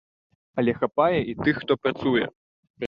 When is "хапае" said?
0.81-1.19